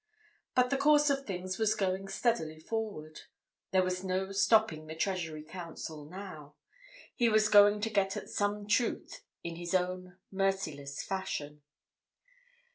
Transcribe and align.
But 0.55 0.71
the 0.71 0.77
course 0.79 1.11
of 1.11 1.27
things 1.27 1.59
was 1.59 1.75
going 1.75 2.07
steadily 2.07 2.59
forward. 2.59 3.21
There 3.69 3.83
was 3.83 4.03
no 4.03 4.31
stopping 4.31 4.87
the 4.87 4.95
Treasury 4.95 5.43
Counsel 5.43 6.05
now; 6.05 6.55
he 7.13 7.29
was 7.29 7.49
going 7.49 7.81
to 7.81 7.89
get 7.91 8.17
at 8.17 8.27
some 8.27 8.65
truth 8.65 9.23
in 9.43 9.57
his 9.57 9.75
own 9.75 10.17
merciless 10.31 11.03
fashion. 11.03 11.61